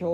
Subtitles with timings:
[0.00, 0.06] 寿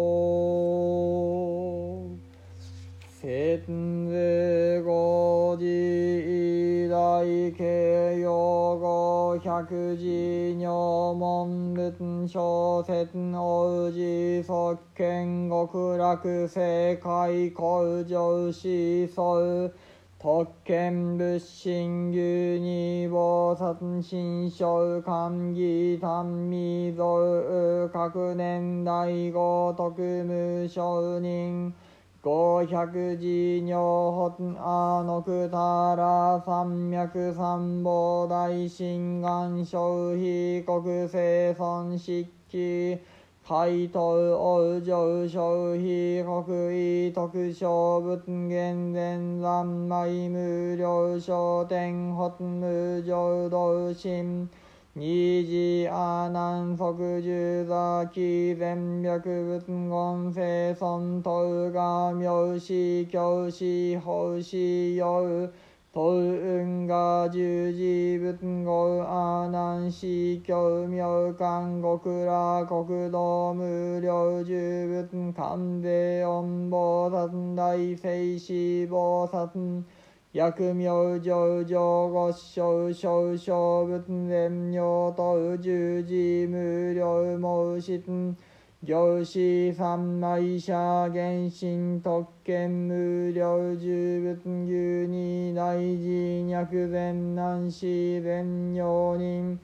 [3.23, 7.23] 経千世五時大
[7.53, 9.65] 慶用語百
[9.97, 10.67] 字女
[11.15, 13.97] 門仏小説王子
[14.43, 14.49] 即
[14.97, 19.71] 見極楽世界向上思想
[20.27, 31.73] 特権仏心牛二菩薩心象官義単未造各年代五特無承認
[32.25, 42.99] 五百字女本阿のくたら三脈三宝大心願消費国生存漆器
[43.49, 44.01] 海東
[44.35, 54.51] 王上消費国威特賞仏言前三昧無料商店本無浄土心
[54.95, 65.49] 二次阿南即十座気全略仏言生尊東が妙子教師法師用
[65.97, 79.85] 東雲が十字仏語阿南市教妙観極楽国土無料十仏官米音菩薩大聖子菩薩
[80.35, 87.39] 薬名上上五小小小仏全妙と十字無料
[87.81, 88.03] 申し
[88.85, 99.59] 行師三昧者原神特権無料十仏牛二大寺脈全南市全妙人。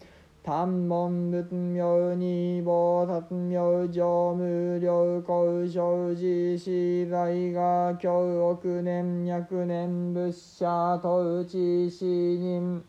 [0.45, 12.83] 単門仏妙に菩薩明上無料交渉寺死罪が教億年百年仏者統治死人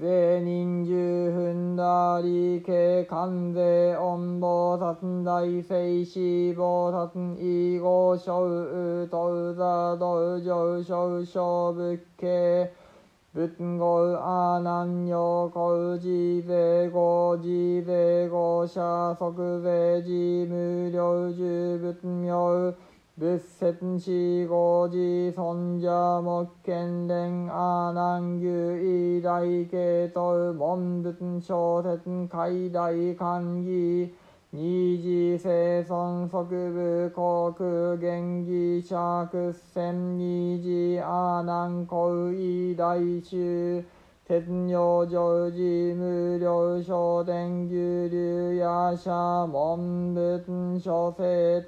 [0.00, 12.72] 税人十分だり系関税音菩薩大聖子菩薩異合小雨と座道上昇小仏系
[13.34, 22.72] 仏語阿南陽光寺税合寺税合者即税寺無料十仏妙
[23.18, 34.10] 仏説死五時尊者目見連阿南牛偉大系統門仏小説海大官義
[34.52, 43.84] 二次生存即部航空元義者屈仙二次阿南高偉大衆
[44.28, 50.44] 鉄尿常時無料商店牛流夜叉門仏
[50.78, 51.64] 諸説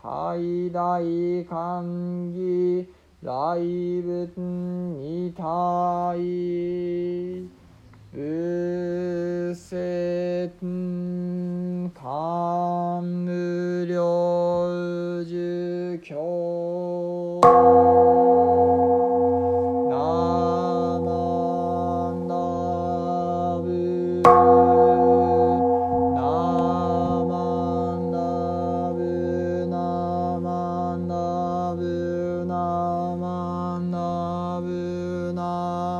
[0.00, 1.02] 海大
[1.50, 2.86] 官義
[3.22, 3.58] 来
[4.02, 5.42] 仏二体
[8.12, 10.50] 仏説
[11.92, 13.43] 官無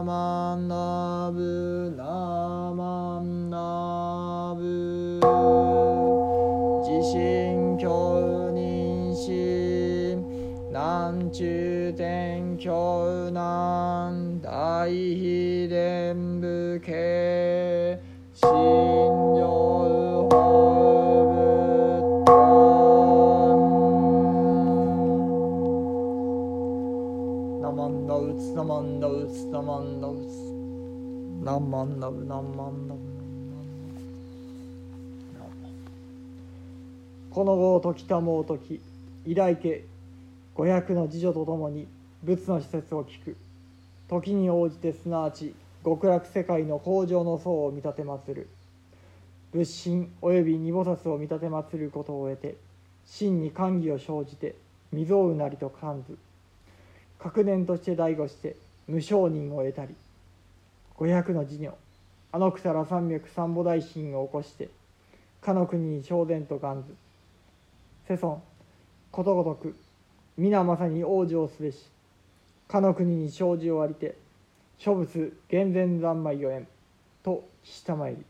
[0.05, 2.05] マンダブナ
[2.77, 5.19] マンダブ。
[6.85, 10.19] 地震教認し
[10.71, 15.34] 南中天教南大悲
[28.65, 30.23] マンダウツナマンダウツ
[31.45, 32.99] ナマンダウナマンダウ
[37.31, 38.81] この後時たもう時
[39.27, 39.85] 偉大家
[40.55, 41.87] 五百の次女とともに
[42.23, 43.37] 仏の施設を聞く。
[44.09, 48.49] 時に応じてすなわち極楽世界の向上の層を見立てまつる。
[49.53, 52.57] 仏心及び二菩薩を見立てまつることを得て
[53.05, 54.55] 真に歓喜を生じて
[54.91, 56.17] 未曾有なりと感ず。
[57.25, 58.55] 確念として醍醐して
[58.87, 59.95] 無承認を得たり
[60.95, 61.75] 五百の事業
[62.33, 64.69] あの草ら三脈三母大神を起こして
[65.41, 66.95] かの国に正然と願ず
[68.07, 68.43] 世尊
[69.11, 69.75] ことごとく
[70.37, 71.87] 皆まさに往生すべし
[72.69, 74.19] かの国に生じをありて
[74.77, 76.69] 諸仏厳然三昧を縁
[77.23, 78.25] としたまいり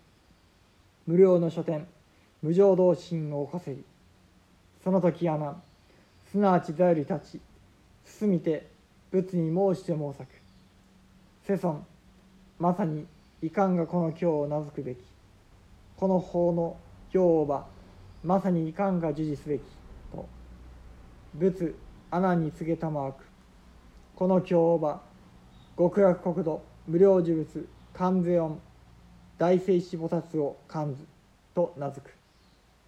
[1.09, 1.85] 無料の書店
[2.43, 3.85] 無常道心を起こせり
[4.85, 5.57] その時阿南
[6.31, 7.41] すなわち座より立ち
[8.07, 8.73] 進みて
[9.15, 10.29] 仏に申して申さく。
[11.47, 11.87] 世尊
[12.59, 13.07] まさに
[13.43, 14.99] 遺憾がこの経を名付くべき。
[15.97, 16.77] この法の
[17.13, 17.65] 行をば
[18.25, 19.63] まさに遺憾が授事すべき。
[20.11, 20.27] と
[21.35, 21.77] 仏
[22.11, 23.25] 阿南に告げたまわく。
[24.17, 25.01] この経をば
[25.79, 28.61] 極楽国土無料呪物観世音
[29.39, 31.07] 大聖子菩薩を観ず。
[31.55, 32.13] と名付く。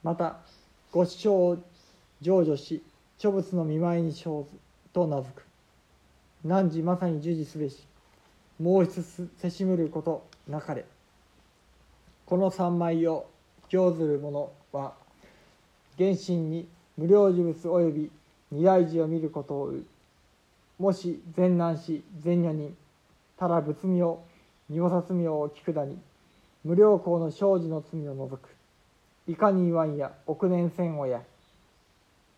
[0.02, 0.38] また
[0.90, 1.58] ご師匠を
[2.20, 2.82] 成就し
[3.17, 4.46] 諸仏の見舞いに生ず。
[4.93, 5.45] と名付く。
[6.44, 7.86] 汝まさに従事すべし。
[8.62, 9.02] 申し
[9.38, 10.84] せしむることなかれ。
[12.24, 13.26] この三枚を
[13.68, 14.94] 行ずる者は
[15.98, 16.66] 原神に
[16.96, 18.10] 無料呪物及び
[18.50, 19.74] 二大寺を見ることを
[20.78, 22.76] もし善男子善女人
[23.36, 24.18] ただ仏名
[24.68, 25.98] 二菩薩名を聞くだに
[26.64, 28.48] 無料公の生児の罪を除く。
[29.28, 31.20] いかに言わんや億年千をや。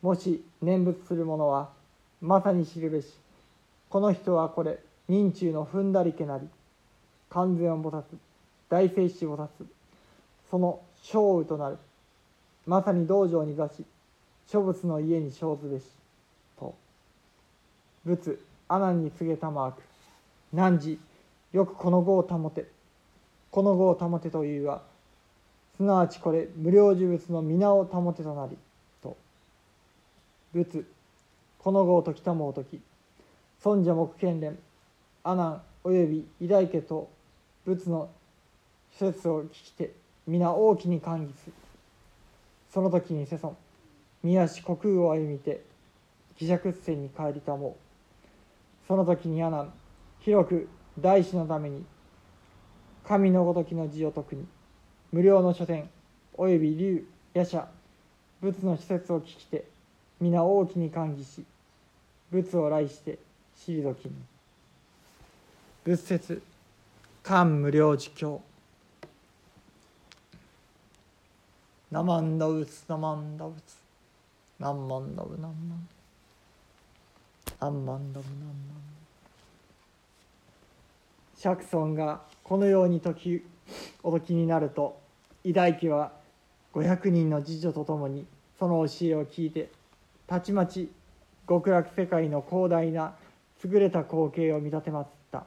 [0.02, 1.70] もし念仏する者は
[2.20, 3.14] まさに知るべし。
[3.90, 6.46] この人はこれ人中の踏んだりけなり
[7.30, 8.02] 完全を菩薩
[8.68, 9.48] 大聖子菩薩
[10.50, 11.78] その勝雨となる。
[12.66, 13.84] まさに道場に座し
[14.46, 15.84] 諸仏の家に生ずべし
[16.58, 16.74] と。
[18.04, 18.38] 仏
[18.68, 19.82] 阿南に告げたまわく。
[20.52, 20.98] 汝
[21.52, 22.66] よくこの語を保て。
[23.50, 24.82] この語を保てというは
[25.76, 28.56] すなわちこれ無料呪物の皆を保てとなり
[29.02, 29.16] と。
[30.52, 30.84] 仏
[31.58, 32.80] この語を解きたもうとき
[33.60, 34.56] 尊者目剣連
[35.24, 37.10] 阿南および偉大家と
[37.66, 38.08] 仏の
[38.92, 39.94] 施設を聞きて
[40.28, 41.52] 皆大きに歓喜する。
[42.72, 43.56] その時に世尊
[44.22, 45.64] 宮氏虚空を歩みて
[46.36, 48.86] 希釈船に帰りたもう。
[48.86, 49.70] その時に阿南
[50.20, 51.84] 広く大師のために
[53.04, 54.46] 神のごときの字を説くに
[55.10, 55.90] 無料の書店
[56.34, 57.64] および竜夜叉
[58.40, 59.64] 仏の施設を聞きて
[60.20, 61.44] 皆大きに歓喜し
[62.30, 63.18] 仏を来して
[63.66, 64.12] 退きに。
[65.84, 66.42] 仏説。
[67.22, 68.40] 漢無量寿経。
[71.90, 73.76] ナマンダウツナマンダウツ
[74.58, 75.88] ナンマンダウナンマン
[77.60, 78.88] ナンマンダウナンマン
[81.34, 83.42] 釈尊がこのように時
[84.02, 85.00] お時になると
[85.44, 86.12] 偉大家は
[86.74, 88.26] 500人の次女と共に
[88.58, 89.70] その教えを聞いて
[90.26, 90.92] たちまち
[91.48, 93.14] 極楽世界の広大な
[93.64, 95.44] 優れた光景を見立てまった。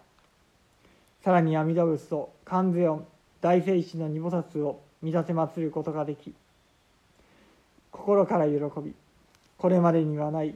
[1.23, 3.05] さらに阿弥陀仏と観世音
[3.41, 6.33] 大聖師の二菩薩を見立てまつることができ
[7.91, 8.93] 心から喜び
[9.57, 10.55] これまでにはない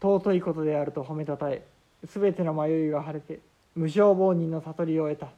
[0.00, 1.62] 尊いことであると褒めたたえ
[2.04, 3.40] 全ての迷いが晴れて
[3.74, 5.28] 無償亡人の悟りを得た。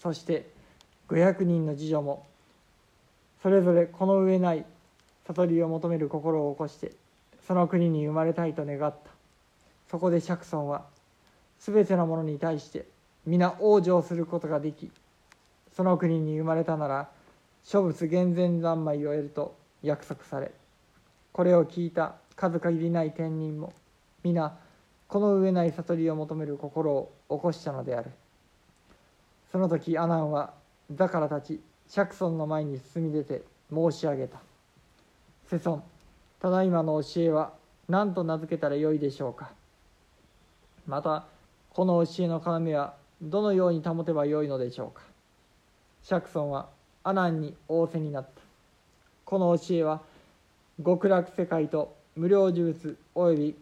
[0.00, 0.48] そして
[1.08, 2.26] 500人の次女も
[3.42, 4.64] それぞれこの上ない
[5.26, 6.92] 悟りを求める心を起こして
[7.46, 9.11] その国に生まれたいと願った。
[9.92, 10.86] そこで釈尊は
[11.58, 12.86] 全てのものに対して
[13.26, 14.90] 皆往生することができ
[15.76, 17.10] その国に生まれたなら
[17.62, 20.50] 諸仏厳然三昧を得ると約束され
[21.34, 23.74] これを聞いた数限りない天人も
[24.24, 24.56] 皆
[25.08, 28.10] この上ない悟りを求める心を起こしたのである。
[29.52, 30.54] その時阿南は
[30.90, 34.40] 座から立ち釈尊の前に進み出て申し上げた
[35.50, 35.82] 「世尊
[36.40, 37.52] ただいまの教えは
[37.90, 39.50] 何と名付けたらよいでしょうか」
[40.86, 41.24] また
[41.70, 45.02] この教えの要はどのように保てばよいのでしょうか？
[46.02, 46.68] 釈尊は
[47.04, 48.30] 阿南に仰せになった。
[49.24, 50.00] この教えは
[50.84, 53.54] 極楽世界と無料呪物および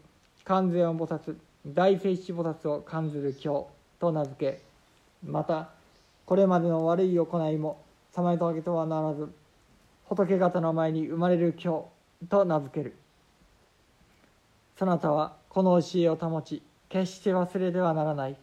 [0.45, 1.37] 観世音菩薩
[1.67, 3.69] 大聖子菩薩を感ずる経
[4.01, 4.61] と名付け
[5.25, 5.69] また
[6.25, 7.83] これまでの悪い行いも
[8.15, 9.29] 妨げとはならず
[10.09, 11.89] 仏方の前に生まれる経
[12.29, 12.97] と名付ける。
[14.79, 18.37] そなたはこの教えを保ち決して忘れてはならない。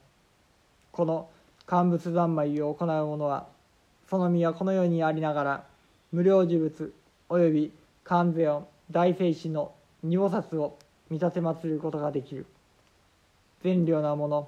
[0.92, 1.30] この
[1.68, 3.46] 乾物三昧を行う者は
[4.10, 5.63] その身はこの世にありながら
[6.12, 6.94] 無料呪物
[7.30, 7.72] および
[8.06, 12.46] 観世音大聖子の二菩薩を見立てまつることができる。
[13.63, 14.48] 善良な者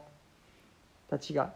[1.09, 1.51] たちが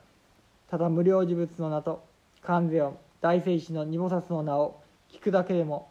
[0.69, 2.03] ただ無料呪物の名と
[2.41, 5.89] 観世音大聖子の二菩薩の名を聞くだけでも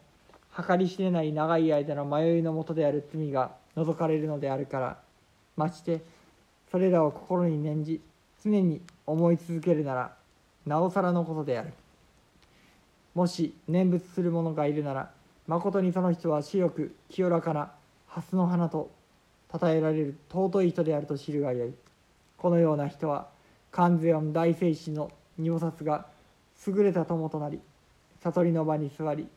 [0.55, 4.97] 計り知れない長い間の迷いのもとである罪が除かれるのであるから
[5.57, 6.01] まして
[6.73, 8.01] それらを心に念じ
[8.43, 10.15] 常に思い続けるなら
[10.65, 11.71] なおさらのことである。
[13.13, 15.11] もし念仏する者がいるなら
[15.45, 17.71] まことにその人は白く清らかな
[18.07, 18.89] 蓮の花と
[19.51, 21.75] 称えられる尊い人であると知るがよい。
[22.39, 23.27] このような人は
[23.71, 26.07] 観世音大聖師の如菩が
[26.65, 27.59] 優れた友となり
[28.23, 29.27] 悟りの場に座り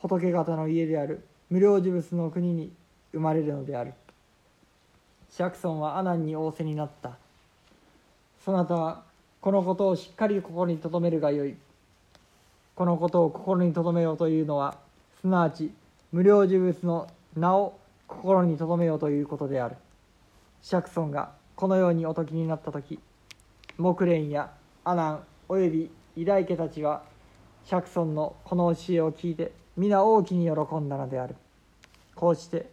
[0.00, 2.72] 仏方の家である無料呪物の国に
[3.12, 3.94] 生まれるのである。
[5.36, 7.16] 釈尊は阿南に仰せになった。
[8.44, 9.02] そなたは
[9.40, 11.56] このことをしっかり心に留めるがよい。
[12.74, 14.76] このことを心に留めようというのは
[15.20, 15.72] すなわち
[16.12, 19.76] 無料呪物の名を心に留めようということである。
[20.62, 22.98] 釈尊がこのようにお時になった時
[23.78, 24.50] 木蓮や
[24.84, 27.02] 阿南および偉大家たちは
[27.64, 31.36] 釈尊のこの教えを聞いて皆大きに喜んだのである。
[32.14, 32.66] こうして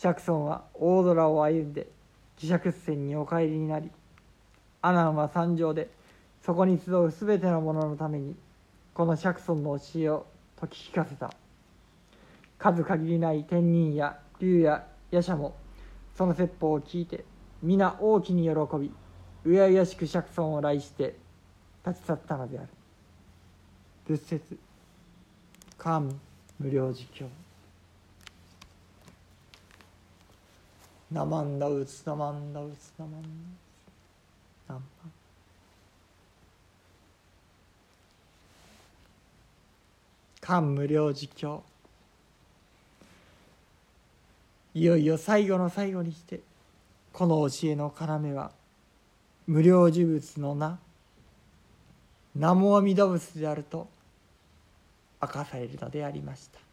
[0.00, 1.86] 釈尊は大空を歩んで
[2.40, 3.90] 自釈船にお帰りになり
[4.80, 5.90] 阿南は山上で
[6.42, 8.34] そこに集う全ての者ののために
[8.94, 10.26] この釈尊の教えを
[10.58, 11.30] 説き聞かせた。
[12.56, 15.54] 数限りない天人や竜や夜叉も
[16.16, 17.26] その説法を聞いて
[17.62, 18.90] 皆大きに喜び
[19.44, 21.14] うやうやしく釈尊を来して
[21.86, 22.68] 立ち去ったのである。
[24.06, 24.58] 仏説
[25.76, 26.00] 「漢
[26.58, 27.26] 無量寿経」
[31.10, 33.28] 「なまんだうつなまんだうつなまんだ。
[34.68, 34.82] なまん」
[40.40, 41.62] 漢無量寿経
[44.74, 46.40] いよいよ最後の最後にして
[47.12, 48.52] この教えの要は
[49.46, 50.78] 無料呪物の名。
[52.34, 53.88] 南無阿弥陀仏であると
[55.20, 56.69] 明かされるのでありました。